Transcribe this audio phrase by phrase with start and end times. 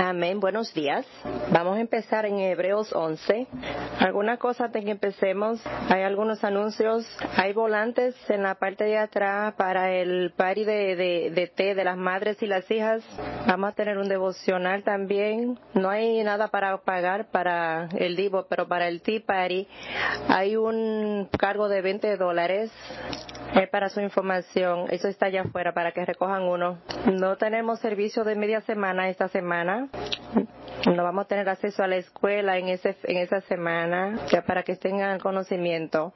[0.00, 0.38] Amén.
[0.38, 1.04] Buenos días.
[1.50, 3.48] Vamos a empezar en Hebreos 11.
[3.98, 5.60] Alguna cosa antes que empecemos.
[5.88, 7.04] Hay algunos anuncios.
[7.36, 11.82] Hay volantes en la parte de atrás para el party de, de, de té de
[11.82, 13.02] las madres y las hijas.
[13.48, 15.58] Vamos a tener un devocional también.
[15.74, 19.66] No hay nada para pagar para el Divo, pero para el Tea Party
[20.28, 22.70] hay un cargo de 20 dólares.
[23.56, 24.84] Es para su información.
[24.90, 26.78] Eso está allá afuera para que recojan uno.
[27.10, 29.87] No tenemos servicio de media semana esta semana.
[30.86, 34.62] No vamos a tener acceso a la escuela en, ese, en esa semana, ya para
[34.62, 36.12] que tengan conocimiento.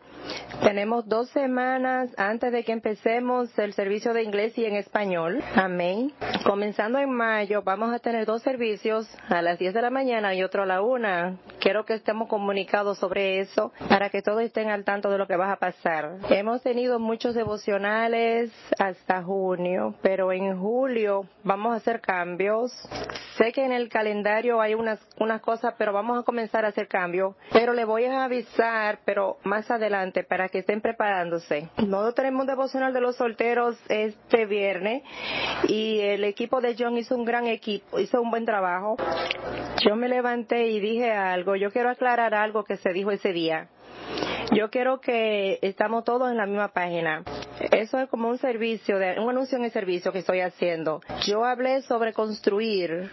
[0.62, 5.42] Tenemos dos semanas antes de que empecemos el servicio de inglés y en español.
[5.56, 6.12] Amén.
[6.44, 10.42] Comenzando en mayo, vamos a tener dos servicios a las 10 de la mañana y
[10.42, 11.38] otro a la una.
[11.58, 15.36] Quiero que estemos comunicados sobre eso para que todos estén al tanto de lo que
[15.36, 16.18] va a pasar.
[16.30, 22.72] Hemos tenido muchos devocionales hasta junio, pero en julio vamos a hacer cambios.
[23.36, 26.88] Sé que en el calendario hay unas, unas cosas, pero vamos a comenzar a hacer
[26.88, 27.34] cambios.
[27.52, 31.68] Pero le voy a avisar, pero más adelante, para que estén preparándose.
[31.78, 35.02] Nosotros tenemos un devocional de los solteros este viernes
[35.68, 38.96] y el equipo de John hizo un gran equipo, hizo un buen trabajo.
[39.84, 43.68] Yo me levanté y dije algo, yo quiero aclarar algo que se dijo ese día.
[44.54, 47.22] Yo quiero que estamos todos en la misma página.
[47.70, 51.00] Eso es como un servicio, de, un anuncio en el servicio que estoy haciendo.
[51.26, 53.10] Yo hablé sobre construir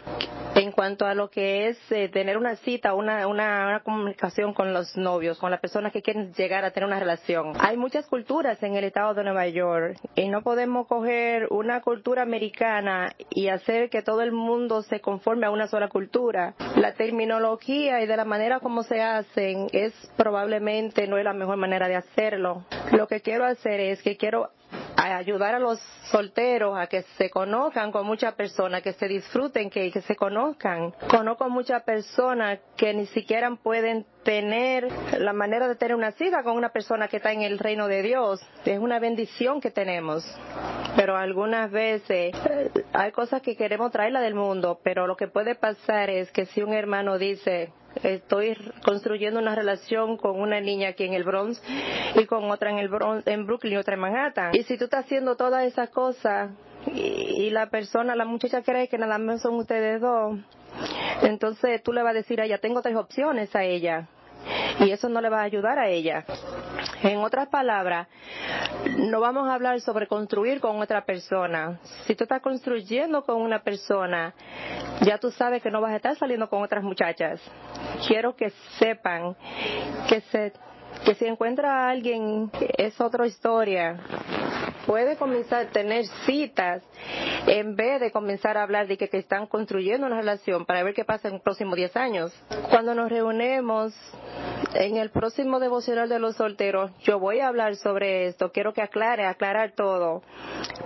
[0.60, 4.74] en cuanto a lo que es eh, tener una cita, una, una, una, comunicación con
[4.74, 7.54] los novios, con las personas que quieren llegar a tener una relación.
[7.60, 12.24] Hay muchas culturas en el estado de Nueva York y no podemos coger una cultura
[12.24, 16.56] americana y hacer que todo el mundo se conforme a una sola cultura.
[16.76, 21.56] La terminología y de la manera como se hacen es probablemente no es la mejor
[21.56, 22.66] manera de hacerlo.
[22.92, 24.50] Lo que quiero hacer es que quiero
[25.00, 25.80] ayudar a los
[26.12, 30.92] solteros a que se conozcan con muchas personas, que se disfruten, que, que se conozcan.
[31.10, 36.56] Conozco muchas personas que ni siquiera pueden tener la manera de tener una cita con
[36.56, 38.42] una persona que está en el reino de Dios.
[38.66, 40.24] Es una bendición que tenemos.
[40.96, 45.56] Pero algunas veces eh, hay cosas que queremos traerla del mundo, pero lo que puede
[45.56, 47.72] pasar es que si un hermano dice,
[48.04, 51.62] estoy construyendo una relación con una niña aquí en el Bronx
[52.16, 54.56] y con otra en el Bronx, en Brooklyn y otra en Manhattan.
[54.56, 56.52] Y si tú estás haciendo todas esas cosas
[56.94, 60.38] y, la persona, la muchacha cree que nada más son ustedes dos,
[61.24, 64.08] entonces tú le vas a decir a ella, tengo tres opciones a ella.
[64.80, 66.26] Y eso no le va a ayudar a ella.
[67.02, 68.08] En otras palabras,
[68.98, 71.80] no vamos a hablar sobre construir con otra persona.
[72.06, 74.34] Si tú estás construyendo con una persona,
[75.02, 77.42] ya tú sabes que no vas a estar saliendo con otras muchachas.
[78.08, 79.36] Quiero que sepan
[80.08, 80.54] que se
[81.06, 83.98] que si encuentra a alguien es otra historia.
[84.90, 86.82] Puede comenzar a tener citas
[87.46, 91.06] en vez de comenzar a hablar de que, están construyendo una relación para ver qué
[91.06, 92.34] pasa en los próximos 10 años.
[92.72, 93.94] Cuando nos reunimos
[94.74, 98.52] en el próximo devocional de los solteros, yo voy a hablar sobre esto.
[98.52, 100.24] Quiero que aclare, aclarar todo.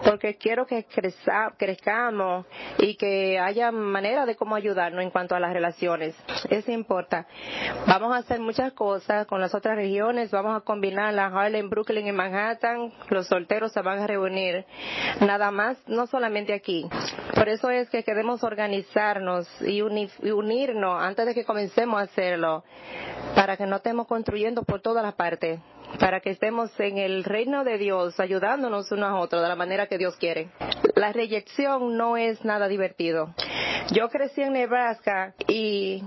[0.04, 2.46] Porque quiero que creza, crezcamos
[2.80, 6.14] y que haya manera de cómo ayudarnos en cuanto a las relaciones.
[6.50, 7.26] Eso importa.
[7.88, 10.30] Vamos a hacer muchas cosas con las otras regiones.
[10.32, 12.92] Vamos a combinar la Harlem, Brooklyn y Manhattan.
[13.10, 14.66] Los solteros se van a reunir.
[15.20, 16.88] Nada más, no solamente aquí.
[17.34, 22.64] Por eso es que queremos organizarnos y, y unirnos antes de que comencemos a hacerlo.
[23.36, 25.60] Para que no estemos construyendo por todas las partes
[26.00, 29.88] para que estemos en el reino de Dios ayudándonos unos a otros de la manera
[29.88, 30.50] que Dios quiere.
[30.96, 33.34] La reyección no es nada divertido.
[33.92, 36.04] Yo crecí en Nebraska y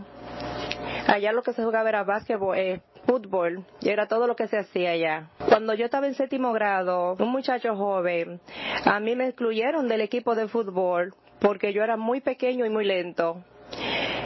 [1.06, 4.58] allá lo que se jugaba era básquetbol, eh, fútbol y era todo lo que se
[4.58, 5.30] hacía allá.
[5.48, 8.40] Cuando yo estaba en séptimo grado, un muchacho joven,
[8.84, 12.84] a mí me excluyeron del equipo de fútbol porque yo era muy pequeño y muy
[12.84, 13.42] lento.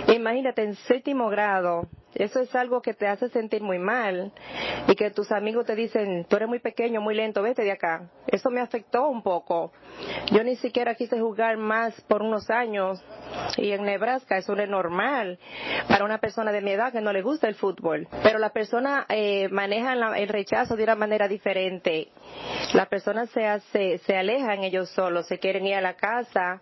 [0.08, 4.32] Imagínate, en séptimo grado, eso es algo que te hace sentir muy mal
[4.88, 8.10] y que tus amigos te dicen, tú eres muy pequeño, muy lento, vete de acá.
[8.26, 9.72] Eso me afectó un poco.
[10.32, 13.02] Yo ni siquiera quise jugar más por unos años
[13.56, 15.38] y en Nebraska eso no es normal
[15.88, 18.08] para una persona de mi edad que no le gusta el fútbol.
[18.22, 22.08] Pero las personas eh, manejan la, el rechazo de una manera diferente.
[22.74, 26.60] Las personas se, hace, se alejan ellos solos, se quieren ir a la casa.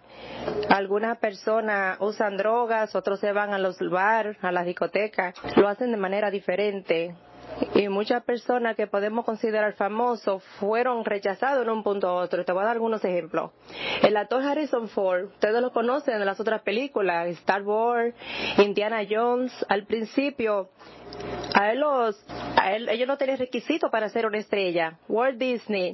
[0.68, 5.90] Algunas personas usan drogas, otros se van a los bares, a las discotecas lo hacen
[5.90, 7.14] de manera diferente.
[7.74, 12.44] y muchas personas que podemos considerar famosos fueron rechazados en un punto u otro.
[12.44, 13.50] Te voy a dar algunos ejemplos.
[14.02, 18.14] El actor Harrison Ford, ustedes lo conocen de las otras películas, Star Wars,
[18.58, 19.52] Indiana Jones.
[19.68, 20.68] Al principio
[21.54, 22.16] a él los,
[22.56, 24.98] a él, ellos no tenían requisitos para ser una estrella.
[25.08, 25.92] Walt Disney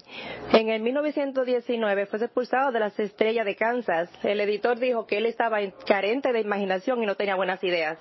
[0.52, 4.10] en el 1919 fue expulsado de las estrellas de Kansas.
[4.22, 7.98] El editor dijo que él estaba carente de imaginación y no tenía buenas ideas.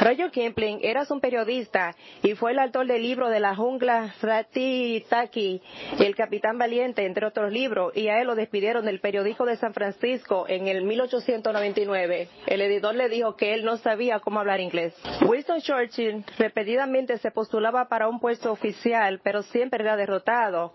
[0.00, 5.04] Roger Kipling era un periodista y fue el autor del libro de la jungla Rati
[5.08, 5.60] Taki
[5.98, 9.56] y el Capitán Valiente, entre otros libros, y a él lo despidieron del periódico de
[9.56, 12.28] San Francisco en el 1899.
[12.46, 14.94] El editor le dijo que él no sabía cómo hablar inglés.
[15.26, 20.72] Winston Churchill repetidamente se postulaba para un puesto oficial, pero siempre era derrotado.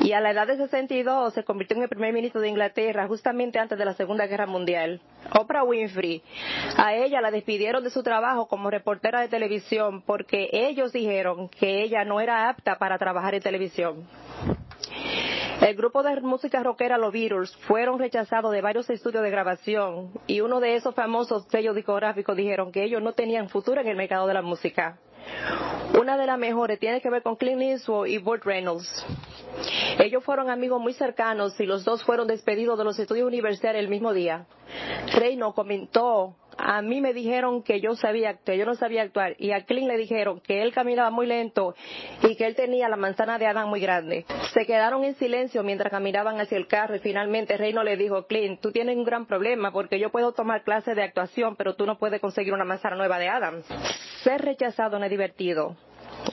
[0.00, 3.58] Y a la edad de 62 se convirtió en el primer ministro de Inglaterra justamente
[3.58, 5.00] antes de la Segunda Guerra Mundial.
[5.38, 6.22] Oprah Winfrey,
[6.76, 11.82] a ella la despidieron de su trabajo como reportera de televisión porque ellos dijeron que
[11.82, 14.08] ella no era apta para trabajar en televisión.
[15.62, 20.40] El grupo de música rockera Los Beatles fueron rechazados de varios estudios de grabación y
[20.40, 24.26] uno de esos famosos sellos discográficos dijeron que ellos no tenían futuro en el mercado
[24.26, 24.98] de la música.
[25.96, 29.06] Una de las mejores tiene que ver con Clint Eastwood y Burt Reynolds.
[30.00, 33.88] Ellos fueron amigos muy cercanos y los dos fueron despedidos de los estudios universitarios el
[33.88, 34.46] mismo día.
[35.14, 39.64] Reynolds comentó a mí me dijeron que yo sabía yo no sabía actuar y a
[39.64, 41.74] Clint le dijeron que él caminaba muy lento
[42.22, 44.24] y que él tenía la manzana de Adán muy grande.
[44.52, 48.60] Se quedaron en silencio mientras caminaban hacia el carro y finalmente Reino le dijo, Clint,
[48.60, 51.98] tú tienes un gran problema porque yo puedo tomar clases de actuación pero tú no
[51.98, 53.62] puedes conseguir una manzana nueva de Adam.
[54.22, 55.76] Ser rechazado no es divertido.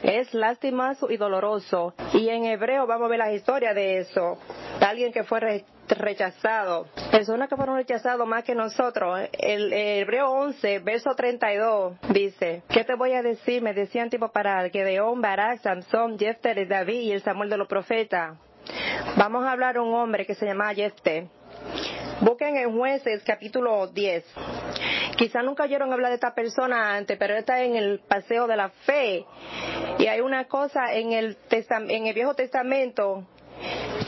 [0.04, 1.94] Es lastimoso y doloroso.
[2.13, 4.38] Y en hebreo vamos a ver la historia de eso.
[4.81, 5.65] Alguien que fue
[5.97, 6.88] rechazado.
[7.12, 9.19] Personas que fueron rechazados más que nosotros.
[9.33, 13.62] El, Hebreo 11, verso 32 dice, ¿qué te voy a decir?
[13.62, 18.38] Me decían tipo para Gedeón, Barak, Samson, Jefter, David y el Samuel de los profetas.
[19.18, 21.27] Vamos a hablar de un hombre que se llama Jefter.
[22.21, 24.25] Busquen en Jueces capítulo 10.
[25.18, 28.69] Quizá nunca oyeron hablar de esta persona antes, pero está en el paseo de la
[28.69, 29.25] fe.
[29.97, 33.25] Y hay una cosa en el, en el Viejo Testamento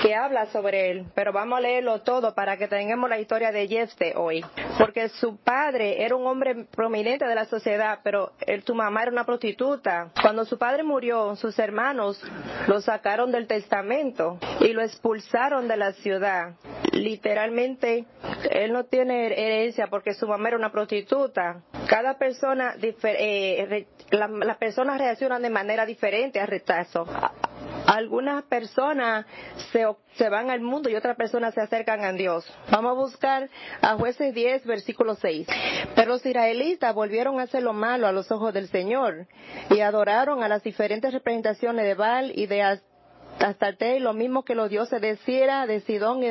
[0.02, 3.68] que habla sobre él, pero vamos a leerlo todo para que tengamos la historia de
[3.68, 4.44] Jefte hoy.
[4.80, 9.12] Porque su padre era un hombre prominente de la sociedad, pero él, su mamá era
[9.12, 10.12] una prostituta.
[10.22, 12.22] Cuando su padre murió, sus hermanos
[12.68, 16.56] lo sacaron del testamento y lo expulsaron de la ciudad.
[16.94, 18.06] Literalmente,
[18.50, 21.62] él no tiene herencia porque su mamá era una prostituta.
[21.88, 27.06] Cada persona, eh, las personas reaccionan de manera diferente al rechazo
[27.92, 29.26] algunas personas
[29.72, 29.86] se,
[30.16, 32.46] se, van al mundo y otras personas se acercan a Dios.
[32.70, 33.50] Vamos a buscar
[33.82, 35.48] a jueces 10, versículo 6.
[35.94, 39.28] Pero los israelitas volvieron a hacer lo malo a los ojos del Señor
[39.70, 42.62] y adoraron a las diferentes representaciones de Baal y de
[43.42, 46.28] Astarte, lo mismo que los dioses de Sira, de Sidón y,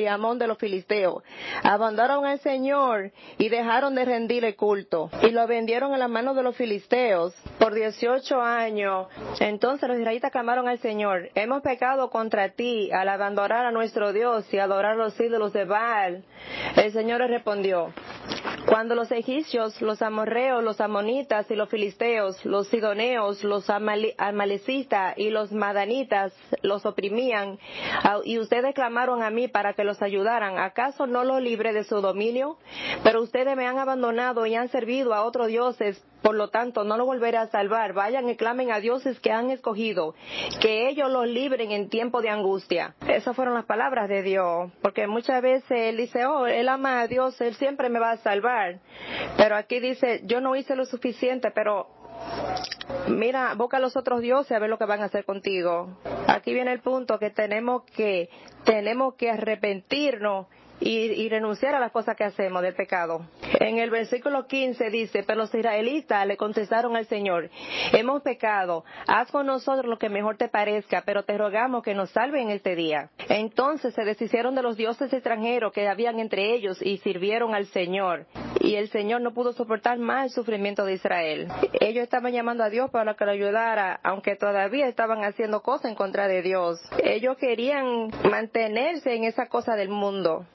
[0.00, 1.22] y Amón de los filisteos.
[1.62, 5.10] Abandonaron al Señor y dejaron de rendirle culto.
[5.22, 9.08] Y lo vendieron a las manos de los filisteos por 18 años.
[9.40, 14.52] Entonces los israelitas clamaron al Señor, hemos pecado contra ti al abandonar a nuestro Dios
[14.52, 16.24] y adorar los ídolos de Baal.
[16.76, 17.92] El Señor respondió,
[18.66, 25.30] cuando los egipcios, los amorreos, los amonitas y los filisteos, los sidoneos, los amalecitas y
[25.30, 26.32] los madanitas
[26.62, 27.58] los oprimían
[28.24, 32.00] y ustedes clamaron a mí para que los ayudaran, ¿acaso no los libré de su
[32.00, 32.56] dominio?
[33.02, 36.96] Pero ustedes me han abandonado y han servido a otros dioses por lo tanto, no
[36.96, 37.92] los volveré a salvar.
[37.92, 40.14] Vayan y clamen a dioses que han escogido,
[40.60, 42.94] que ellos los libren en tiempo de angustia.
[43.06, 47.08] Esas fueron las palabras de Dios, porque muchas veces él dice, oh, él ama a
[47.08, 48.78] Dios, él siempre me va a salvar.
[49.36, 51.88] Pero aquí dice, yo no hice lo suficiente, pero
[53.08, 55.98] mira, boca a los otros dioses a ver lo que van a hacer contigo.
[56.28, 58.28] Aquí viene el punto que tenemos que,
[58.64, 60.46] tenemos que arrepentirnos
[60.84, 63.24] y, renunciar a las cosas que hacemos del pecado.
[63.60, 67.50] En el versículo 15 dice, pero los israelitas le contestaron al Señor,
[67.92, 72.10] hemos pecado, haz con nosotros lo que mejor te parezca, pero te rogamos que nos
[72.10, 73.10] salve en este día.
[73.28, 78.26] Entonces se deshicieron de los dioses extranjeros que habían entre ellos y sirvieron al Señor.
[78.60, 81.48] Y el Señor no pudo soportar más el sufrimiento de Israel.
[81.80, 85.94] Ellos estaban llamando a Dios para que lo ayudara, aunque todavía estaban haciendo cosas en
[85.94, 86.80] contra de Dios.
[87.02, 90.46] Ellos querían mantenerse en esa cosa del mundo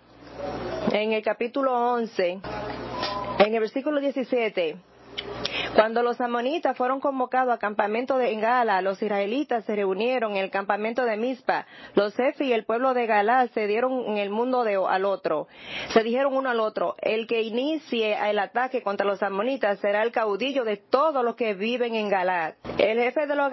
[1.02, 2.40] en el capítulo 11,
[3.40, 4.78] en el versículo 17,
[5.76, 10.50] Cuando los amonitas fueron convocados al campamento de Gala, los israelitas se reunieron en el
[10.50, 11.68] campamento de Mizpa.
[11.94, 15.48] Los jefes y el pueblo de Gala se dieron en el mundo de, al otro.
[15.94, 20.12] Se dijeron uno al otro, el que inicie el ataque contra los amonitas será el
[20.12, 22.56] caudillo de todos los que viven en Galad.
[22.80, 23.52] El jefe de los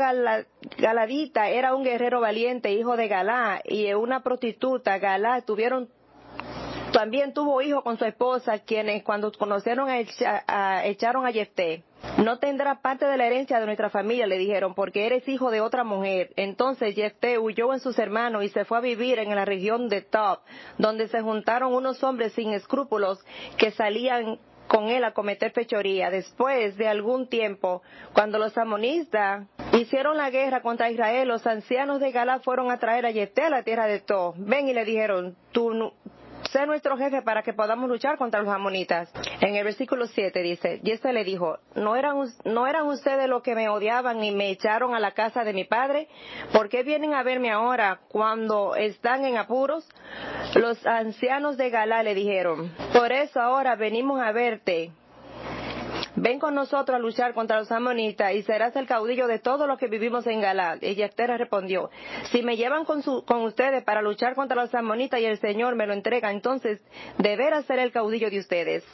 [0.79, 5.91] galaditas era un guerrero valiente, hijo de Galá, y una prostituta, Galá, tuvieron
[6.95, 11.83] también tuvo hijo con su esposa, quienes cuando conocieron a, echaron a Jefté.
[12.19, 15.61] No tendrás parte de la herencia de nuestra familia, le dijeron, porque eres hijo de
[15.61, 16.31] otra mujer.
[16.37, 20.03] Entonces Jefté huyó en sus hermanos y se fue a vivir en la región de
[20.03, 20.41] Top,
[20.79, 23.19] donde se juntaron unos hombres sin escrúpulos
[23.57, 26.11] que salían con él a cometer fechoría.
[26.11, 27.83] Después de algún tiempo,
[28.13, 33.07] cuando los amonistas hicieron la guerra contra Israel, los ancianos de Galá fueron a traer
[33.07, 34.35] a Jefté a la tierra de Top.
[34.39, 35.93] Ven y le dijeron, tú,
[36.55, 39.13] sé nuestro jefe para que podamos luchar contra los amonitas.
[39.41, 43.43] En el versículo 7 dice, y este le dijo, ¿no eran, ¿no eran ustedes los
[43.43, 46.07] que me odiaban y me echaron a la casa de mi padre?
[46.53, 49.85] ¿Por qué vienen a verme ahora cuando están en apuros?
[50.55, 54.93] Los ancianos de Galá le dijeron, por eso ahora venimos a verte
[56.17, 59.79] ven con nosotros a luchar contra los amonitas y serás el caudillo de todos los
[59.79, 60.81] que vivimos en Galad.
[60.83, 61.91] Y Jeftera respondió,
[62.31, 65.87] si me llevan con, con ustedes para luchar contra los amonitas y el Señor me
[65.87, 66.81] lo entrega, entonces
[67.19, 68.85] deberá ser el caudillo de ustedes.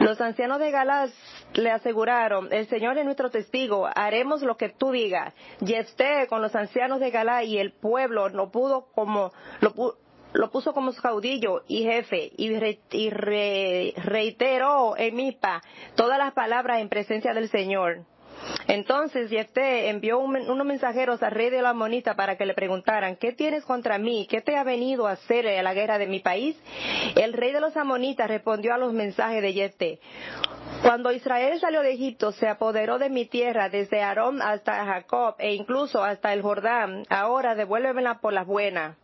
[0.00, 1.10] Los ancianos de Galad
[1.54, 5.34] le aseguraron, el Señor es nuestro testigo, haremos lo que tú digas.
[5.64, 9.96] Jefté con los ancianos de Galá y el pueblo no pudo como, lo,
[10.32, 12.50] lo puso como su caudillo y jefe y,
[13.96, 15.62] reiteró en Mipa
[15.94, 18.04] todas las palabras en presencia del Señor.
[18.68, 23.32] Entonces Jefté envió unos mensajeros al rey de la Amonita para que le preguntaran, ¿qué
[23.32, 24.28] tienes contra mí?
[24.30, 26.56] ¿Qué te ha venido a hacer a la guerra de mi país?
[27.16, 29.98] El rey de los Amonitas respondió a los mensajes de Jefté.
[30.82, 35.54] Cuando Israel salió de Egipto, se apoderó de mi tierra desde Aarón hasta Jacob e
[35.54, 37.02] incluso hasta el Jordán.
[37.08, 38.96] Ahora devuélvemela por las buenas.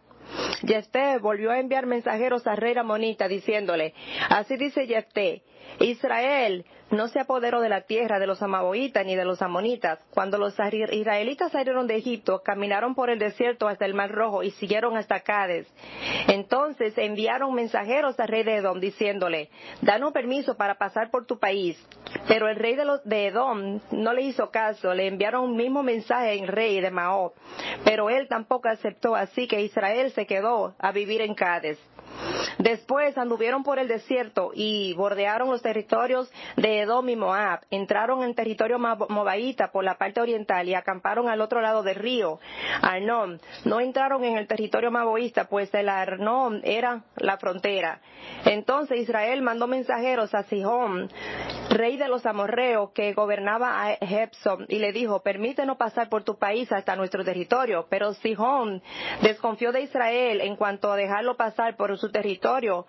[0.66, 3.94] Jefté volvió a enviar mensajeros a rey Amonita diciéndole,
[4.28, 5.42] así dice Jefté,
[5.80, 9.98] Israel no se apoderó de la tierra de los amaboitas ni de los amonitas.
[10.10, 10.54] Cuando los
[10.92, 15.20] israelitas salieron de Egipto, caminaron por el desierto hasta el Mar Rojo y siguieron hasta
[15.20, 15.66] Cádiz.
[16.28, 19.50] Entonces enviaron mensajeros al rey de Edom diciéndole,
[19.82, 21.76] danos permiso para pasar por tu país.
[22.28, 25.82] Pero el rey de, los, de Edom no le hizo caso, le enviaron un mismo
[25.82, 27.32] mensaje al rey de Maob.
[27.84, 31.78] Pero él tampoco aceptó, así que Israel se quedó a vivir en Cádiz.
[32.58, 37.60] Después anduvieron por el desierto y bordearon los territorios de Edom y Moab.
[37.70, 42.38] Entraron en territorio moabita por la parte oriental y acamparon al otro lado del río,
[42.80, 43.40] Arnón.
[43.64, 48.00] No entraron en el territorio maboísta, pues el Arnón era la frontera.
[48.44, 51.10] Entonces Israel mandó mensajeros a Sihón,
[51.70, 56.38] rey de los amorreos, que gobernaba a Hepson, y le dijo, permítenos pasar por tu
[56.38, 57.86] país hasta nuestro territorio.
[57.88, 58.82] Pero Sihón
[59.22, 62.86] desconfió de Israel en cuanto a dejarlo pasar por su territorio,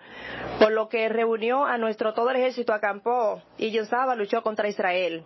[0.59, 5.23] por lo que reunió a nuestro todo el ejército, acampó y Josaba luchó contra Israel.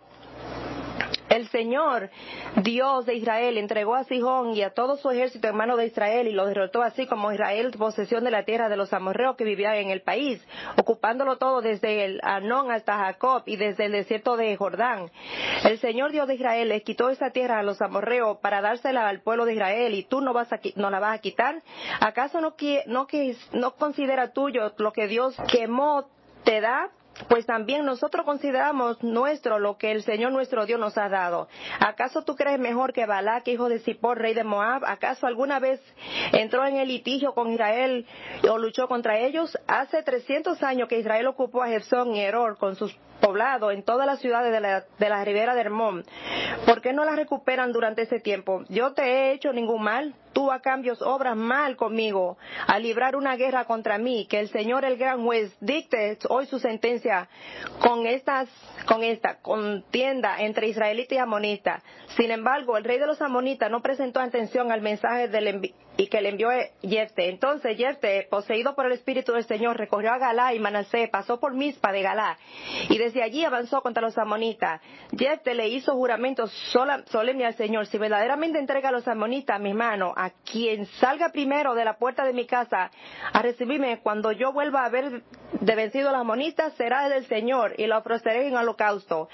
[1.29, 2.09] El Señor,
[2.63, 6.27] Dios de Israel, entregó a Sihón y a todo su ejército en mano de Israel
[6.27, 9.75] y lo derrotó así como Israel posesión de la tierra de los amorreos que vivían
[9.75, 14.57] en el país, ocupándolo todo desde el Anón hasta Jacob y desde el desierto de
[14.57, 15.09] Jordán.
[15.63, 19.21] El Señor Dios de Israel les quitó esa tierra a los amorreos para dársela al
[19.21, 21.61] pueblo de Israel y tú no, vas a, no la vas a quitar.
[22.01, 22.55] ¿Acaso no,
[22.87, 23.07] no,
[23.53, 26.09] no considera tuyo lo que Dios quemó
[26.43, 26.89] te da
[27.27, 31.47] pues también nosotros consideramos nuestro lo que el Señor nuestro Dios nos ha dado.
[31.79, 34.85] ¿Acaso tú crees mejor que Balak, hijo de Zippor, rey de Moab?
[34.85, 35.81] ¿Acaso alguna vez
[36.31, 38.05] entró en el litigio con Israel
[38.49, 39.57] o luchó contra ellos?
[39.67, 44.07] Hace 300 años que Israel ocupó a Jefzón y Eror con sus poblados en todas
[44.07, 46.05] las ciudades de la, de la ribera de Hermón.
[46.65, 48.63] ¿Por qué no las recuperan durante ese tiempo?
[48.69, 53.35] Yo te he hecho ningún mal tú a cambios obras mal conmigo, a librar una
[53.35, 57.27] guerra contra mí, que el Señor el gran juez dicte hoy su sentencia
[57.81, 58.47] con estas,
[58.87, 61.83] con esta contienda entre israelita y amonita.
[62.15, 66.21] Sin embargo, el rey de los amonitas no presentó atención al mensaje del y que
[66.21, 66.49] le envió
[66.81, 67.27] Jefte.
[67.27, 71.53] Entonces Jefte, poseído por el Espíritu del Señor, recorrió a Galá y Manasé, pasó por
[71.53, 72.37] Mispa de Galá,
[72.87, 74.79] y desde allí avanzó contra los amonitas.
[75.11, 79.73] Jefte le hizo juramento solemne al Señor, si verdaderamente entrega a los amonitas a mi
[79.73, 82.91] mano, a quien salga primero de la puerta de mi casa
[83.33, 87.73] a recibirme cuando yo vuelva a ver de vencido a los amonitas, será del Señor,
[87.77, 89.27] y lo ofreceré en holocausto.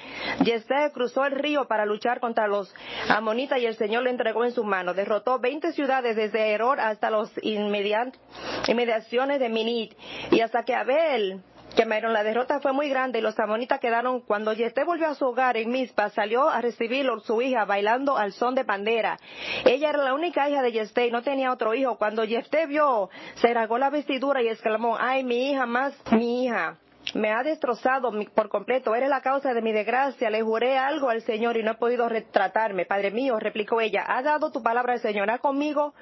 [0.44, 2.74] Jefte cruzó el río para luchar contra los
[3.08, 4.96] amonitas y el Señor le entregó en su mano.
[4.96, 9.94] Derrotó veinte ciudades desde hasta las inmediaciones de Minit
[10.32, 11.42] y hasta que Abel
[11.76, 12.14] quemaron.
[12.14, 14.22] La derrota fue muy grande y los amonitas quedaron.
[14.22, 18.32] Cuando Yesté volvió a su hogar en Mispa, salió a recibirlo su hija bailando al
[18.32, 19.18] son de bandera.
[19.66, 21.98] Ella era la única hija de Yesté y no tenía otro hijo.
[21.98, 26.78] Cuando Yesté vio, se rasgó la vestidura y exclamó, ay, mi hija más, mi hija
[27.14, 31.22] me ha destrozado por completo, eres la causa de mi desgracia, le juré algo al
[31.22, 32.86] Señor y no he podido retratarme.
[32.86, 35.94] Padre mío, replicó ella, has dado tu palabra al Señor, haz conmigo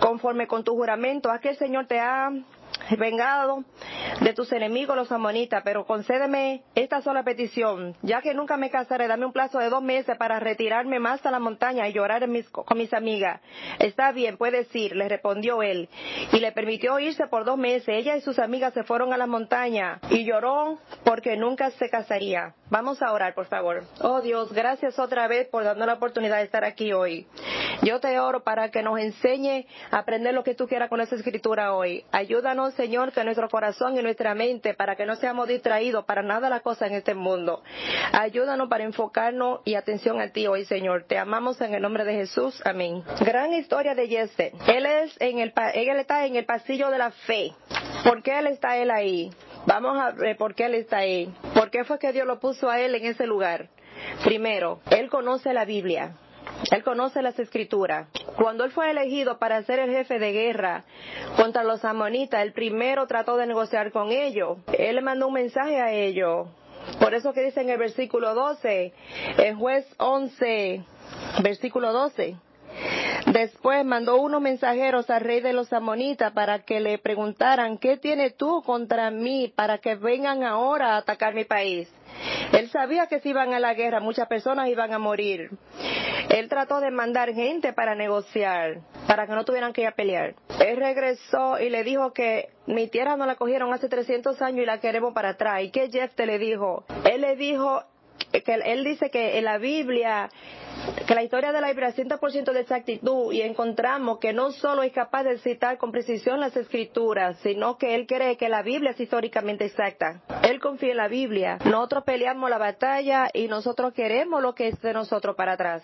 [0.00, 2.30] conforme con tu juramento, haz que el Señor te ha
[2.98, 3.64] vengado
[4.20, 9.08] de tus enemigos los amonitas, pero concédeme esta sola petición, ya que nunca me casaré,
[9.08, 12.78] dame un plazo de dos meses para retirarme más a la montaña y llorar con
[12.78, 13.40] mis amigas.
[13.78, 15.88] Está bien, puedes ir, le respondió él,
[16.32, 17.88] y le permitió irse por dos meses.
[17.88, 22.54] Ella y sus amigas se fueron a la montaña y lloró porque nunca se casaría.
[22.68, 23.84] Vamos a orar, por favor.
[24.00, 27.26] Oh Dios, gracias otra vez por darnos la oportunidad de estar aquí hoy.
[27.82, 31.16] Yo te oro para que nos enseñe a aprender lo que tú quieras con esa
[31.16, 32.04] escritura hoy.
[32.12, 36.48] Ayúdanos, Señor, que nuestro corazón y nuestra mente, para que no seamos distraídos para nada
[36.48, 37.62] la cosa en este mundo.
[38.12, 41.04] Ayúdanos para enfocarnos y atención a ti hoy, Señor.
[41.06, 42.60] Te amamos en el nombre de Jesús.
[42.64, 43.02] Amén.
[43.20, 44.52] Gran historia de Jesse.
[44.66, 47.52] Él es en el, él está en el pasillo de la fe.
[48.04, 49.30] ¿Por qué él está él ahí?
[49.66, 51.32] Vamos a ver por qué él está ahí.
[51.54, 53.68] ¿Por qué fue que Dios lo puso a él en ese lugar?
[54.24, 56.14] Primero, él conoce la Biblia.
[56.70, 58.08] Él conoce las escrituras.
[58.36, 60.84] Cuando él fue elegido para ser el jefe de guerra
[61.36, 64.58] contra los amonitas, el primero trató de negociar con ellos.
[64.78, 66.48] Él le mandó un mensaje a ellos.
[66.98, 68.92] Por eso que dice en el versículo 12,
[69.38, 70.84] en juez 11,
[71.42, 72.36] versículo 12.
[73.26, 78.36] Después mandó unos mensajeros al rey de los amonitas para que le preguntaran, ¿qué tienes
[78.36, 81.92] tú contra mí para que vengan ahora a atacar mi país?
[82.52, 85.50] Él sabía que si iban a la guerra muchas personas iban a morir.
[86.30, 90.34] Él trató de mandar gente para negociar, para que no tuvieran que ir a pelear.
[90.60, 94.66] Él regresó y le dijo que mi tierra no la cogieron hace 300 años y
[94.66, 95.62] la queremos para atrás.
[95.62, 96.84] ¿Y qué Jeff te le dijo?
[97.04, 97.82] Él le dijo
[98.30, 100.30] que él dice que en la Biblia
[101.06, 104.82] que la historia de la Biblia es 100% de exactitud y encontramos que no solo
[104.82, 108.92] es capaz de citar con precisión las escrituras, sino que él cree que la Biblia
[108.92, 110.20] es históricamente exacta.
[110.42, 111.58] Él confía en la Biblia.
[111.64, 115.82] Nosotros peleamos la batalla y nosotros queremos lo que es de nosotros para atrás.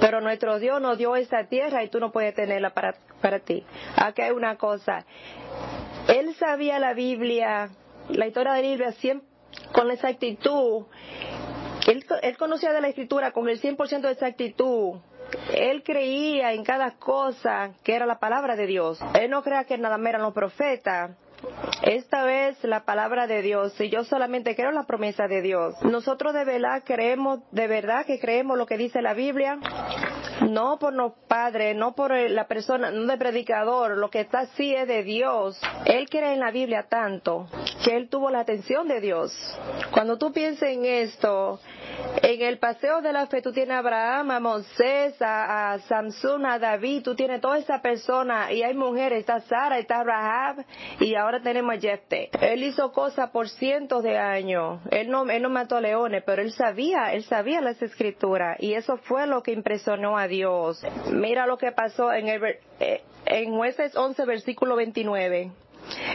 [0.00, 3.64] Pero nuestro Dios nos dio esa tierra y tú no puedes tenerla para, para ti.
[3.96, 5.04] Aquí hay una cosa.
[6.08, 7.70] Él sabía la Biblia,
[8.08, 9.26] la historia de la Biblia siempre
[9.72, 10.84] con exactitud
[11.88, 15.00] él, conocía de la escritura con el 100% de exactitud.
[15.54, 18.98] Él creía en cada cosa que era la palabra de Dios.
[19.18, 21.16] Él no creía que nada más eran los profetas.
[21.82, 25.74] Esta vez la palabra de Dios y yo solamente creo en la promesa de Dios.
[25.82, 29.58] Nosotros de verdad creemos, de verdad que creemos lo que dice la Biblia,
[30.48, 34.74] no por los padres, no por la persona, no de predicador, lo que está así
[34.74, 35.60] es de Dios.
[35.84, 37.46] Él cree en la Biblia tanto
[37.88, 39.32] que él tuvo la atención de Dios.
[39.92, 41.58] Cuando tú piensas en esto,
[42.20, 46.58] en el paseo de la fe tú tienes a Abraham, a Moisés, a, Samson, a
[46.58, 50.66] David, tú tienes toda esa persona y hay mujeres, está Sara, está Rahab
[51.00, 52.28] y ahora tenemos a Jefte.
[52.42, 54.80] Él hizo cosas por cientos de años.
[54.90, 58.74] Él no, él no mató a leones, pero él sabía, él sabía las escrituras y
[58.74, 60.84] eso fue lo que impresionó a Dios.
[61.10, 62.44] Mira lo que pasó en, el,
[62.80, 65.52] eh, en Jueces 11, versículo 29.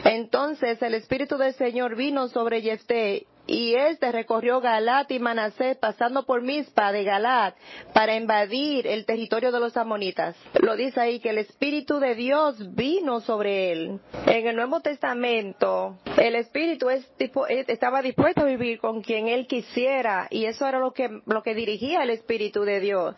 [0.04, 6.23] Entonces el Espíritu del Señor vino sobre Jefté y este recorrió Galat y Manasés pasando
[6.25, 7.56] por Mispa de Galat
[7.93, 10.36] para invadir el territorio de los amonitas.
[10.62, 13.99] Lo dice ahí que el Espíritu de Dios vino sobre él.
[14.25, 20.45] En el Nuevo Testamento, el Espíritu estaba dispuesto a vivir con quien él quisiera y
[20.45, 23.15] eso era lo que, lo que dirigía el Espíritu de Dios.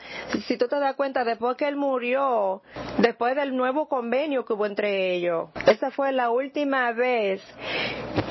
[0.48, 2.62] Si, tú te das cuenta, después que él murió,
[2.98, 7.42] después del nuevo convenio que hubo entre ellos, esa fue la última vez,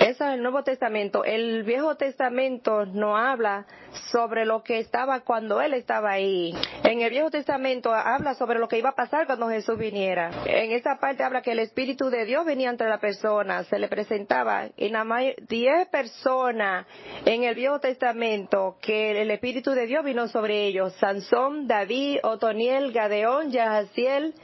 [0.01, 1.25] esa es el Nuevo Testamento.
[1.25, 3.67] El Viejo Testamento no habla
[4.11, 6.55] sobre lo que estaba cuando Él estaba ahí.
[6.85, 10.31] En el Viejo Testamento habla sobre lo que iba a pasar cuando Jesús viniera.
[10.47, 13.89] En esa parte habla que el Espíritu de Dios venía entre la persona, se le
[13.89, 14.69] presentaba.
[14.77, 16.87] Y nada más diez personas
[17.25, 20.93] en el Viejo Testamento que el Espíritu de Dios vino sobre ellos.
[20.95, 24.35] Sansón, David, Otoniel, Gadeón, Yahaziel.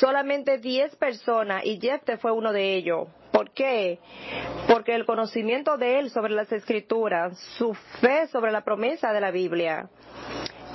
[0.00, 3.08] Solamente diez personas y Jefte fue uno de ellos.
[3.36, 3.98] ¿Por qué?
[4.66, 9.30] Porque el conocimiento de él sobre las escrituras, su fe sobre la promesa de la
[9.30, 9.90] Biblia,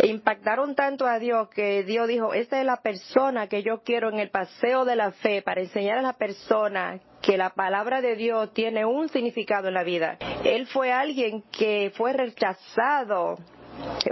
[0.03, 4.19] impactaron tanto a Dios que Dios dijo, esta es la persona que yo quiero en
[4.19, 8.53] el paseo de la fe para enseñar a la persona que la palabra de Dios
[8.53, 10.19] tiene un significado en la vida.
[10.43, 13.39] Él fue alguien que fue rechazado,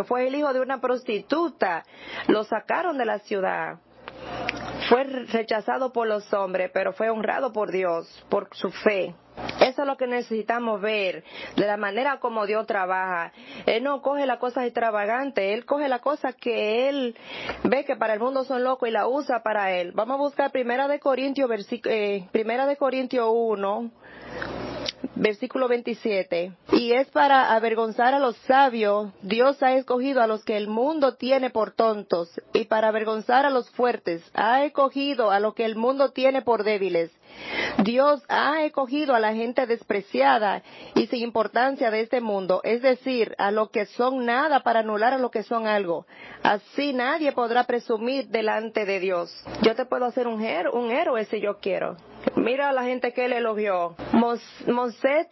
[0.07, 1.83] fue el hijo de una prostituta,
[2.27, 3.77] lo sacaron de la ciudad
[4.89, 9.13] fue rechazado por los hombres, pero fue honrado por Dios, por su fe.
[9.61, 11.23] Eso es lo que necesitamos ver,
[11.55, 13.31] de la manera como Dios trabaja.
[13.67, 17.15] Él no coge las cosas extravagantes, Él coge las cosas que Él
[17.63, 19.91] ve que para el mundo son locos y la usa para Él.
[19.93, 21.49] Vamos a buscar Primera de Corintios,
[21.85, 23.91] eh, Primera de Corintios 1,
[25.15, 26.51] versículo 27.
[26.73, 31.15] Y es para avergonzar a los sabios, Dios ha escogido a los que el mundo
[31.15, 35.75] tiene por tontos, y para avergonzar a los fuertes, ha escogido a lo que el
[35.75, 37.11] mundo tiene por débiles.
[37.83, 40.63] Dios ha escogido a la gente despreciada
[40.95, 45.13] y sin importancia de este mundo, es decir, a lo que son nada para anular
[45.13, 46.05] a lo que son algo.
[46.43, 49.31] Así nadie podrá presumir delante de Dios.
[49.61, 50.41] Yo te puedo hacer un,
[50.73, 51.97] un héroe si yo quiero.
[52.35, 53.95] Mira a la gente que él elogió.
[54.11, 55.27] Mosé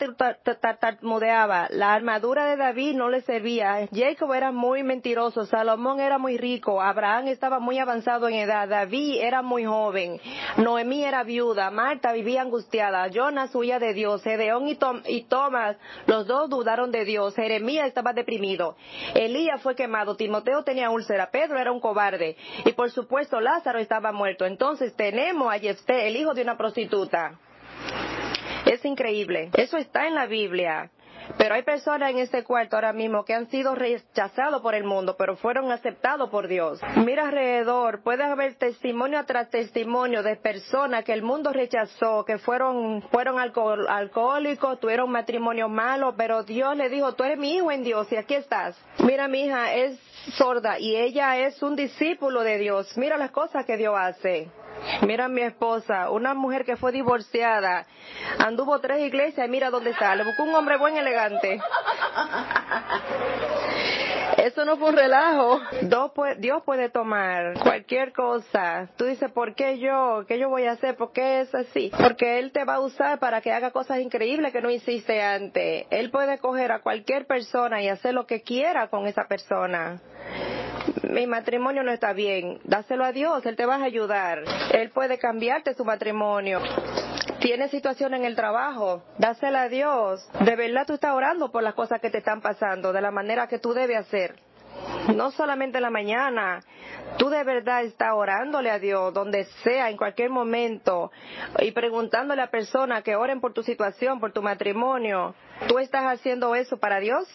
[0.62, 1.67] tartamudeaba.
[1.71, 3.88] La armadura de David no le servía.
[3.93, 5.45] Jacob era muy mentiroso.
[5.45, 6.82] Salomón era muy rico.
[6.82, 8.69] Abraham estaba muy avanzado en edad.
[8.69, 10.21] David era muy joven.
[10.58, 11.69] Noemí era viuda.
[11.71, 13.08] Marta vivía angustiada.
[13.08, 14.26] Jonas huía de Dios.
[14.26, 17.36] Edeón y, y Tomás, los dos dudaron de Dios.
[17.36, 18.78] Jeremías estaba deprimido.
[19.13, 20.15] Elías fue quemado.
[20.15, 21.30] Timoteo tenía úlcera.
[21.32, 22.38] Pedro era un cobarde.
[22.63, 24.45] Y por supuesto Lázaro estaba muerto.
[24.45, 26.76] Entonces tenemos a Jefté, el hijo de una prostituta
[28.65, 29.49] es increíble.
[29.53, 30.91] Eso está en la Biblia.
[31.37, 35.15] Pero hay personas en este cuarto ahora mismo que han sido rechazados por el mundo,
[35.17, 36.79] pero fueron aceptados por Dios.
[37.05, 43.01] Mira alrededor, puede haber testimonio tras testimonio de personas que el mundo rechazó, que fueron,
[43.11, 48.09] fueron alcohólicos, tuvieron matrimonio malo, pero Dios le dijo, tú eres mi hijo en Dios
[48.11, 48.77] y aquí estás.
[48.99, 49.99] Mira, mi hija es
[50.37, 52.97] sorda y ella es un discípulo de Dios.
[52.97, 54.49] Mira las cosas que Dios hace.
[55.06, 57.86] Mira mi esposa, una mujer que fue divorciada,
[58.39, 60.15] anduvo tres iglesias y mira dónde está.
[60.15, 61.60] Le buscó un hombre buen elegante.
[64.38, 65.60] Eso no fue un relajo.
[66.38, 68.88] Dios puede tomar cualquier cosa.
[68.95, 70.26] Tú dices, ¿por qué yo?
[70.28, 70.95] ¿Qué yo voy a hacer?
[70.95, 71.91] ¿Por qué es así?
[71.97, 75.86] Porque Él te va a usar para que haga cosas increíbles que no hiciste antes.
[75.89, 80.02] Él puede coger a cualquier persona y hacer lo que quiera con esa persona
[81.03, 84.43] mi matrimonio no está bien, dáselo a Dios, Él te va a ayudar.
[84.71, 86.60] Él puede cambiarte su matrimonio.
[87.39, 90.27] Tienes situación en el trabajo, dásela a Dios.
[90.39, 93.47] De verdad tú estás orando por las cosas que te están pasando, de la manera
[93.47, 94.36] que tú debes hacer.
[95.15, 96.62] No solamente en la mañana,
[97.17, 101.12] tú de verdad estás orándole a Dios donde sea, en cualquier momento,
[101.60, 105.33] y preguntándole a personas que oren por tu situación, por tu matrimonio.
[105.67, 107.27] ¿Tú estás haciendo eso para Dios?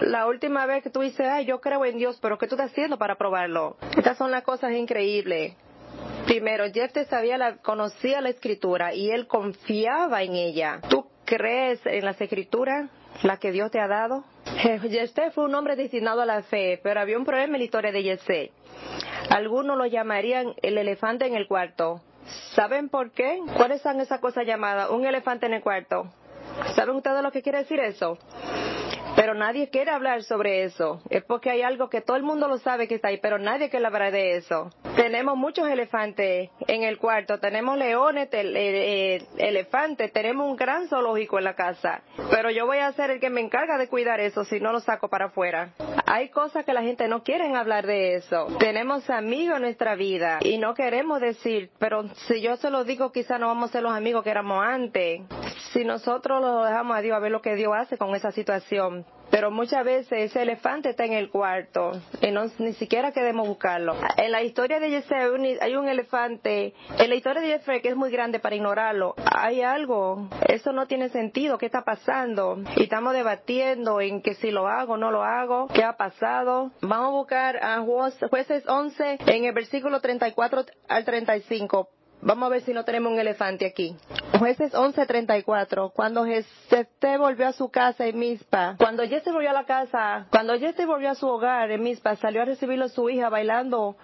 [0.00, 2.70] La última vez que tú dices, ay, yo creo en Dios, pero ¿qué tú estás
[2.70, 3.76] haciendo para probarlo?
[3.96, 5.54] Estas son las cosas increíbles.
[6.26, 10.80] Primero, Jeff sabía, la, conocía la escritura y él confiaba en ella.
[10.88, 12.90] ¿Tú crees en las escrituras,
[13.22, 14.24] la que Dios te ha dado?
[14.88, 17.92] Jesse fue un hombre destinado a la fe, pero había un problema en la historia
[17.92, 18.52] de Jesse.
[19.30, 22.02] Algunos lo llamarían el elefante en el cuarto.
[22.54, 23.40] ¿Saben por qué?
[23.56, 24.90] ¿Cuáles son esas cosas llamadas?
[24.90, 26.10] Un elefante en el cuarto.
[26.74, 28.18] ¿Saben ustedes lo que quiere decir eso?
[29.28, 31.02] Pero nadie quiere hablar sobre eso.
[31.10, 33.68] Es porque hay algo que todo el mundo lo sabe que está ahí, pero nadie
[33.68, 34.70] quiere hablar de eso.
[34.96, 41.44] Tenemos muchos elefantes en el cuarto, tenemos leones, eh, elefantes, tenemos un gran zoológico en
[41.44, 42.00] la casa.
[42.30, 44.80] Pero yo voy a ser el que me encarga de cuidar eso si no lo
[44.80, 45.74] saco para afuera.
[46.06, 48.46] Hay cosas que la gente no quiere hablar de eso.
[48.58, 53.12] Tenemos amigos en nuestra vida y no queremos decir, pero si yo se lo digo
[53.12, 55.20] quizá no vamos a ser los amigos que éramos antes.
[55.72, 59.04] Si nosotros lo dejamos a Dios a ver lo que Dios hace con esa situación,
[59.30, 61.92] pero muchas veces ese elefante está en el cuarto
[62.22, 63.94] y no, ni siquiera queremos buscarlo.
[64.16, 67.96] En la historia de Jesse hay un elefante, en la historia de Jesse que es
[67.96, 72.58] muy grande para ignorarlo, hay algo, eso no tiene sentido, ¿qué está pasando?
[72.76, 76.70] Y estamos debatiendo en que si lo hago o no lo hago, ¿qué ha pasado?
[76.80, 77.80] Vamos a buscar a
[78.30, 81.88] jueces 11 en el versículo 34 al 35
[82.20, 83.94] Vamos a ver si no tenemos un elefante aquí.
[84.38, 85.92] Jueces 11:34.
[85.92, 90.58] Cuando Jefté volvió a su casa en Mispa, cuando Jesse volvió a la casa, cuando
[90.58, 93.96] Jesse volvió a su hogar en Mispa, salió a recibirlo su hija bailando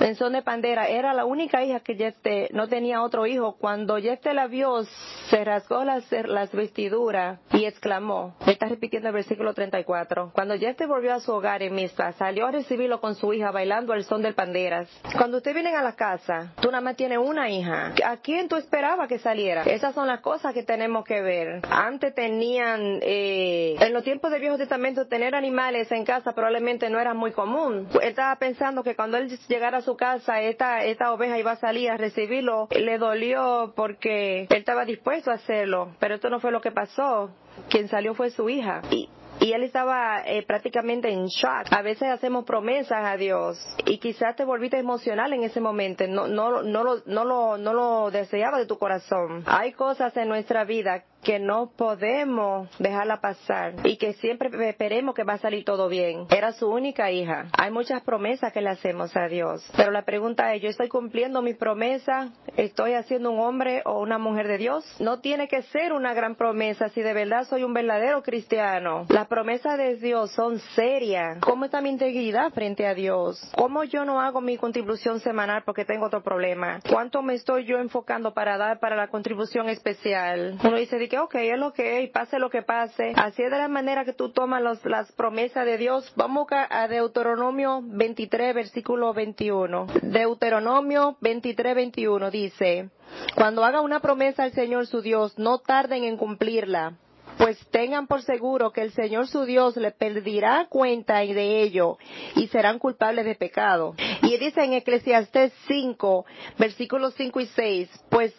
[0.00, 0.88] en son de pandera.
[0.88, 3.56] Era la única hija que Jefte no tenía otro hijo.
[3.58, 4.84] Cuando Jefte la vio,
[5.30, 8.34] se rasgó las, las vestiduras y exclamó.
[8.46, 10.32] Está repitiendo el versículo 34.
[10.32, 13.92] Cuando Jefte volvió a su hogar en Mispa, salió a recibirlo con su hija bailando
[13.92, 14.88] al son del panderas.
[15.16, 17.94] Cuando usted viene a la casa, tú nada más tienes una hija.
[18.04, 19.62] ¿A quién tú esperabas que saliera?
[19.62, 21.62] Esas son las cosas que tenemos que ver.
[21.70, 27.00] Antes tenían, eh, en los tiempos del Viejo Testamento, tener animales en casa probablemente no
[27.00, 27.88] era muy común.
[27.94, 31.56] Él estaba pensando que cuando él llegara a su casa, esta, esta oveja iba a
[31.56, 36.50] salir a recibirlo, le dolió porque él estaba dispuesto a hacerlo, pero esto no fue
[36.50, 37.30] lo que pasó.
[37.70, 38.82] Quien salió fue su hija.
[38.90, 39.08] Y,
[39.40, 41.66] y él estaba eh, prácticamente en shock.
[41.70, 46.26] A veces hacemos promesas a Dios y quizás te volviste emocional en ese momento, no,
[46.26, 49.44] no, no, lo, no, lo, no lo deseaba de tu corazón.
[49.46, 55.24] Hay cosas en nuestra vida que no podemos dejarla pasar y que siempre esperemos que
[55.24, 56.28] va a salir todo bien.
[56.30, 57.46] Era su única hija.
[57.58, 61.42] Hay muchas promesas que le hacemos a Dios, pero la pregunta es, ¿yo estoy cumpliendo
[61.42, 62.30] mi promesa?
[62.56, 64.84] ¿Estoy haciendo un hombre o una mujer de Dios?
[65.00, 69.06] No tiene que ser una gran promesa si de verdad soy un verdadero cristiano.
[69.08, 71.38] Las promesas de Dios son serias.
[71.40, 73.40] ¿Cómo está mi integridad frente a Dios?
[73.56, 76.78] ¿Cómo yo no hago mi contribución semanal porque tengo otro problema?
[76.88, 80.56] ¿Cuánto me estoy yo enfocando para dar para la contribución especial?
[80.62, 83.12] Uno dice de que, ok, es lo que es, pase lo que pase.
[83.16, 86.12] Así es de la manera que tú tomas las promesas de Dios.
[86.16, 89.86] Vamos a Deuteronomio 23, versículo 21.
[90.02, 92.90] Deuteronomio 23, 21 dice,
[93.34, 96.94] cuando haga una promesa al Señor su Dios, no tarden en cumplirla
[97.38, 101.98] pues tengan por seguro que el Señor su Dios le pedirá cuenta de ello
[102.34, 103.94] y serán culpables de pecado.
[104.22, 106.24] Y dice en Eclesiastés 5,
[106.58, 108.32] versículos 5 y 6, pues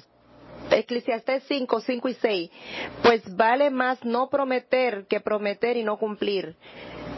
[0.78, 2.52] Eclesiastés 5, 5 y 6,
[3.04, 6.56] pues vale más no prometer que prometer y no cumplir.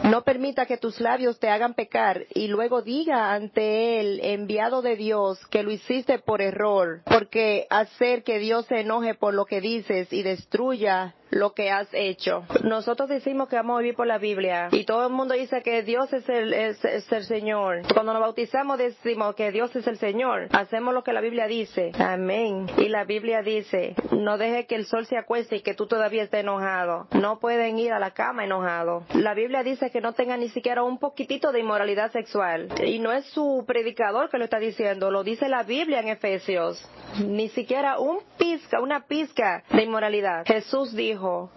[0.04, 4.96] No permita que tus labios te hagan pecar y luego diga ante él, enviado de
[4.96, 9.60] Dios, que lo hiciste por error, porque hacer que Dios se enoje por lo que
[9.60, 12.44] dices y destruya lo que has hecho.
[12.64, 15.82] Nosotros decimos que vamos a vivir por la Biblia y todo el mundo dice que
[15.82, 17.82] Dios es el, Señor.
[17.94, 20.48] Cuando nos bautizamos decimos que Dios es el Señor.
[20.52, 21.92] Hacemos lo que la Biblia dice.
[21.98, 22.66] Amén.
[22.78, 26.24] Y la Biblia dice, no deje que el sol se acueste y que tú todavía
[26.24, 27.06] estés enojado.
[27.12, 29.04] No pueden ir a la cama enojado.
[29.14, 32.68] La Biblia dice que no tengan ni siquiera un poquitito de inmoralidad sexual.
[32.84, 36.84] Y no es su predicador que lo está diciendo, lo dice la Biblia en Efesios.
[37.18, 40.44] Ni siquiera un pizca, una pizca de inmoralidad.
[40.46, 41.50] Jesús dijo,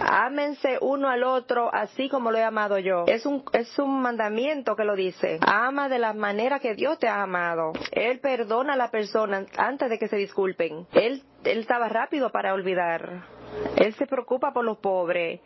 [0.00, 3.04] Ámense uno al otro así como lo he amado yo.
[3.06, 5.38] Es un, es un mandamiento que lo dice.
[5.46, 7.72] Ama de la manera que Dios te ha amado.
[7.92, 10.86] Él perdona a la persona antes de que se disculpen.
[10.92, 13.24] Él, él estaba rápido para olvidar.
[13.76, 15.40] Él se preocupa por los pobres,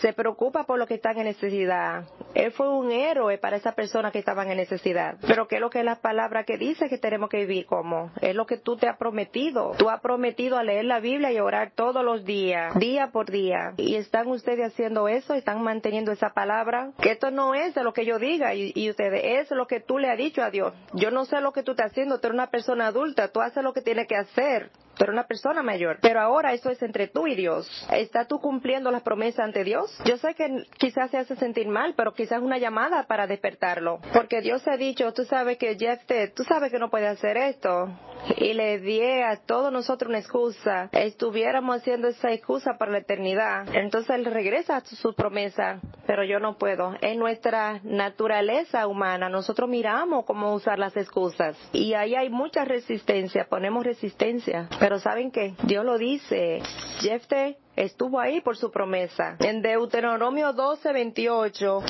[0.00, 2.04] se preocupa por los que están en necesidad.
[2.34, 5.16] Él fue un héroe para esas personas que estaban en necesidad.
[5.26, 8.10] Pero ¿qué es lo que es la palabra que dice que tenemos que vivir como?
[8.20, 9.72] Es lo que tú te has prometido.
[9.78, 13.74] Tú has prometido a leer la Biblia y orar todos los días, día por día.
[13.76, 16.90] Y están ustedes haciendo eso, están manteniendo esa palabra.
[17.00, 19.80] Que esto no es de lo que yo diga y, y ustedes, es lo que
[19.80, 20.74] tú le has dicho a Dios.
[20.92, 23.62] Yo no sé lo que tú estás haciendo, tú eres una persona adulta, tú haces
[23.62, 24.70] lo que tienes que hacer.
[24.96, 25.98] Tú eres una persona mayor.
[26.00, 27.68] Pero ahora eso es entre tú y Dios.
[27.90, 29.96] ¿Estás tú cumpliendo las promesas ante Dios?
[30.04, 34.00] Yo sé que quizás se hace sentir mal, pero quizás una llamada para despertarlo.
[34.12, 36.00] Porque Dios ha dicho, tú sabes que Jeff,
[36.34, 37.88] tú sabes que no puede hacer esto
[38.36, 43.66] y le di a todos nosotros una excusa, estuviéramos haciendo esa excusa para la eternidad,
[43.74, 46.94] entonces Él regresa a su promesa, pero yo no puedo.
[47.00, 53.46] En nuestra naturaleza humana, nosotros miramos cómo usar las excusas y ahí hay mucha resistencia,
[53.48, 55.54] ponemos resistencia, pero ¿saben qué?
[55.62, 56.60] Dios lo dice,
[57.00, 59.34] Jefte estuvo ahí por su promesa.
[59.40, 61.82] En Deuteronomio 12, 28,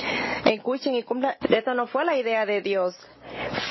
[0.44, 2.94] escuchen y cumplan, esta no fue la idea de Dios.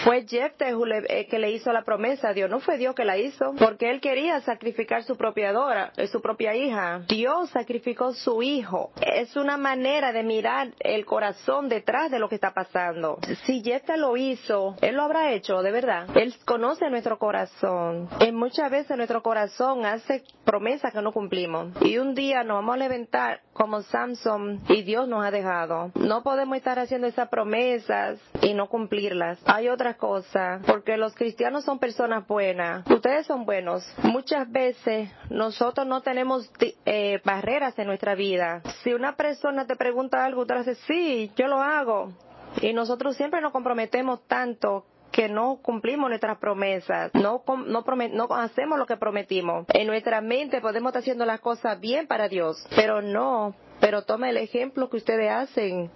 [0.03, 3.17] Fue Jefte eh, que le hizo la promesa a Dios, no fue Dios que la
[3.17, 7.03] hizo, porque él quería sacrificar su propia dora, eh, su propia hija.
[7.07, 8.91] Dios sacrificó su hijo.
[9.01, 13.19] Es una manera de mirar el corazón detrás de lo que está pasando.
[13.45, 16.07] Si Jefte lo hizo, él lo habrá hecho, de verdad.
[16.15, 18.09] Él conoce nuestro corazón.
[18.19, 21.69] Y muchas veces nuestro corazón hace promesas que no cumplimos.
[21.81, 25.91] Y un día nos vamos a levantar como Samson y Dios nos ha dejado.
[25.95, 29.39] No podemos estar haciendo esas promesas y no cumplirlas.
[29.73, 32.85] Otra cosa, porque los cristianos son personas buenas.
[32.89, 33.83] Ustedes son buenos.
[34.03, 36.51] Muchas veces nosotros no tenemos
[36.85, 38.61] eh, barreras en nuestra vida.
[38.83, 42.13] Si una persona te pregunta algo, tú dices, sí, yo lo hago.
[42.61, 48.79] Y nosotros siempre nos comprometemos tanto que no cumplimos nuestras promesas, no, no, no hacemos
[48.79, 49.67] lo que prometimos.
[49.69, 54.31] En nuestra mente podemos estar haciendo las cosas bien para Dios, pero no, pero toma
[54.31, 55.91] el ejemplo que ustedes hacen.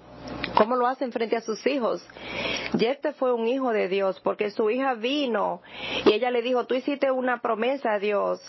[0.58, 2.04] ¿Cómo lo hacen frente a sus hijos?
[2.78, 5.62] Y este fue un hijo de Dios porque su hija vino
[6.06, 8.42] y ella le dijo, tú hiciste una promesa a Dios.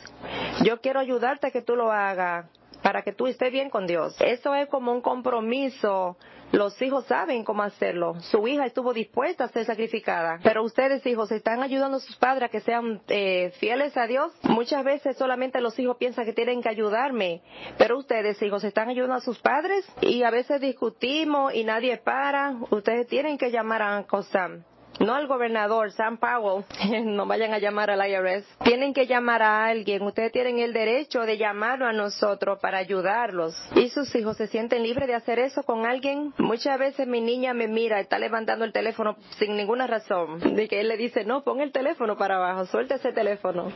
[0.65, 2.47] Yo quiero ayudarte a que tú lo hagas
[2.83, 4.17] para que tú estés bien con Dios.
[4.21, 6.17] Eso es como un compromiso
[6.53, 8.21] los hijos saben cómo hacerlo.
[8.21, 10.39] Su hija estuvo dispuesta a ser sacrificada.
[10.43, 14.33] Pero ustedes, hijos, están ayudando a sus padres a que sean eh, fieles a Dios.
[14.45, 17.43] Muchas veces solamente los hijos piensan que tienen que ayudarme.
[17.77, 22.57] Pero ustedes, hijos, están ayudando a sus padres y a veces discutimos y nadie para.
[22.71, 24.65] Ustedes tienen que llamar a Cosam
[25.01, 26.65] no al gobernador Sam Powell,
[27.05, 31.21] no vayan a llamar al IRS, tienen que llamar a alguien, ustedes tienen el derecho
[31.21, 33.55] de llamarlo a nosotros para ayudarlos.
[33.75, 36.33] Y sus hijos se sienten libres de hacer eso con alguien.
[36.39, 40.81] Muchas veces mi niña me mira, está levantando el teléfono sin ninguna razón, de que
[40.81, 43.73] él le dice, no, pon el teléfono para abajo, suelta ese teléfono.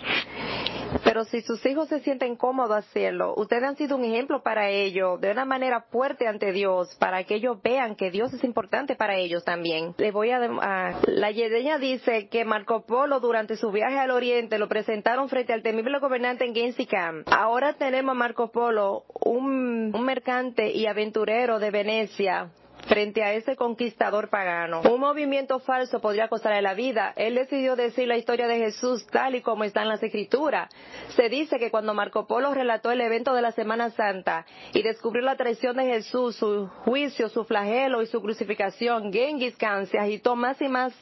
[1.04, 5.20] Pero si sus hijos se sienten cómodos hacerlo, ustedes han sido un ejemplo para ellos,
[5.20, 9.16] de una manera fuerte ante Dios, para que ellos vean que Dios es importante para
[9.16, 9.94] ellos también.
[9.98, 14.68] Le voy a, la yedeña dice que Marco Polo durante su viaje al Oriente lo
[14.68, 17.24] presentaron frente al temible gobernante en Genghis Khan.
[17.26, 22.50] Ahora tenemos a Marco Polo, un, un mercante y aventurero de Venecia,
[22.86, 24.82] frente a ese conquistador pagano.
[24.82, 27.12] Un movimiento falso podría costarle la vida.
[27.16, 30.68] Él decidió decir la historia de Jesús tal y como está en las escrituras.
[31.16, 35.22] Se dice que cuando Marco Polo relató el evento de la Semana Santa y descubrió
[35.22, 40.36] la traición de Jesús, su juicio, su flagelo y su crucificación, Genghis Khan se agitó
[40.36, 40.92] más y más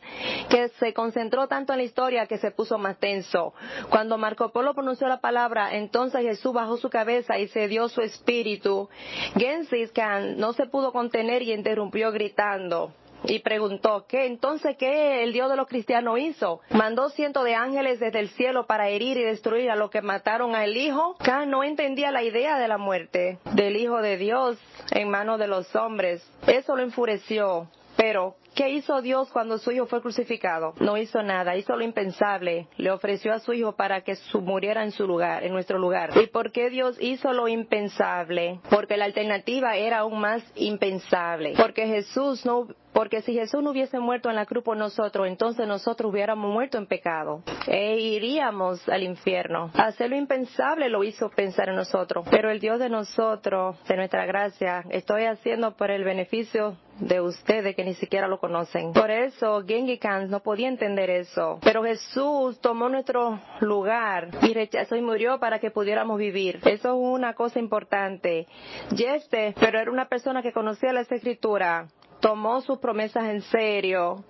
[0.49, 3.55] que se concentró tanto en la historia que se puso más tenso.
[3.88, 8.01] Cuando Marco Polo pronunció la palabra, entonces Jesús bajó su cabeza y se dio su
[8.01, 8.88] espíritu.
[9.37, 15.33] Genghis Khan no se pudo contener y interrumpió gritando y preguntó, ¿qué entonces qué el
[15.33, 16.61] Dios de los cristianos hizo?
[16.70, 20.56] Mandó cientos de ángeles desde el cielo para herir y destruir a los que mataron
[20.56, 21.14] al Hijo.
[21.22, 24.59] Khan no entendía la idea de la muerte del Hijo de Dios
[24.90, 26.28] en manos de los hombres.
[26.48, 27.68] Eso lo enfureció.
[27.96, 30.75] Pero, ¿qué hizo Dios cuando su hijo fue crucificado?
[30.81, 32.69] No hizo nada, hizo lo impensable.
[32.77, 36.11] Le ofreció a su hijo para que su muriera en su lugar, en nuestro lugar.
[36.17, 38.61] ¿Y por qué Dios hizo lo impensable?
[38.71, 41.55] Porque la alternativa era aún más impensable.
[41.57, 45.66] Porque Jesús no porque si Jesús no hubiese muerto en la cruz por nosotros, entonces
[45.66, 49.70] nosotros hubiéramos muerto en pecado e iríamos al infierno.
[49.74, 52.26] Hacer lo impensable lo hizo pensar en nosotros.
[52.31, 57.74] Pero el Dios de nosotros, de nuestra gracia, estoy haciendo por el beneficio de ustedes
[57.74, 58.92] que ni siquiera lo conocen.
[58.92, 61.59] Por eso Genghis Khan no podía entender eso.
[61.62, 66.61] Pero Jesús tomó nuestro lugar y rechazó y murió para que pudiéramos vivir.
[66.64, 68.46] Eso es una cosa importante.
[68.94, 71.88] Yeste, pero era una persona que conocía la escritura
[72.20, 74.24] tomó sus promesas en serio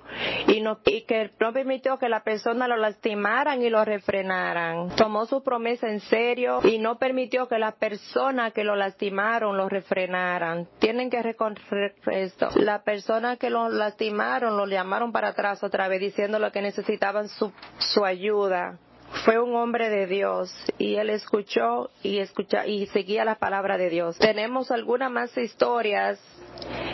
[0.47, 4.91] y, no, y que no permitió que la persona lo lastimaran y lo refrenaran.
[4.97, 9.69] Tomó su promesa en serio y no permitió que la persona que lo lastimaron lo
[9.69, 10.69] refrenaran.
[10.79, 12.49] Tienen que reconocer esto.
[12.57, 17.53] La persona que lo lastimaron lo llamaron para atrás otra vez diciéndole que necesitaban su,
[17.79, 18.79] su ayuda
[19.25, 23.91] fue un hombre de Dios y él escuchó y escucha y seguía la palabra de
[23.91, 24.17] Dios.
[24.19, 26.19] Tenemos algunas más historias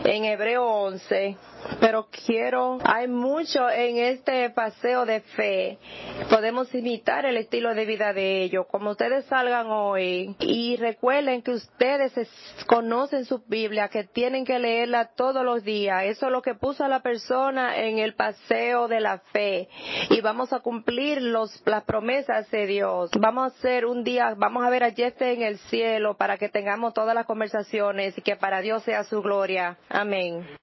[0.06, 1.36] en Hebreo 11
[1.80, 5.78] pero quiero, hay mucho en este paseo de fe.
[6.30, 8.66] Podemos imitar el estilo de vida de ellos.
[8.70, 12.12] Como ustedes salgan hoy y recuerden que ustedes
[12.66, 16.04] conocen su Biblia, que tienen que leerla todos los días.
[16.04, 19.68] Eso es lo que puso a la persona en el paseo de la fe.
[20.10, 23.10] Y vamos a cumplir los, las promesas de Dios.
[23.18, 26.48] Vamos a hacer un día, vamos a ver a Jeff en el cielo para que
[26.48, 29.78] tengamos todas las conversaciones y que para Dios sea su gloria.
[29.96, 30.46] Amén.